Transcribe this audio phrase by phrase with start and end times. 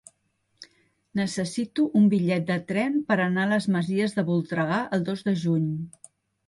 [1.19, 5.41] Necessito un bitllet de tren per anar a les Masies de Voltregà el dos de
[5.47, 5.75] juny.